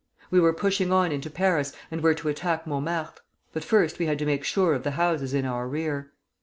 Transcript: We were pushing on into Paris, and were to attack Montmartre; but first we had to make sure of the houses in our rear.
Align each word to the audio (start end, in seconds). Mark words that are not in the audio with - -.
We 0.31 0.39
were 0.39 0.51
pushing 0.51 0.91
on 0.91 1.11
into 1.11 1.29
Paris, 1.29 1.73
and 1.91 2.01
were 2.01 2.15
to 2.15 2.27
attack 2.27 2.65
Montmartre; 2.65 3.21
but 3.53 3.63
first 3.63 3.99
we 3.99 4.07
had 4.07 4.17
to 4.17 4.25
make 4.25 4.43
sure 4.43 4.73
of 4.73 4.81
the 4.81 4.89
houses 4.97 5.35
in 5.35 5.45
our 5.45 5.67
rear. 5.67 6.11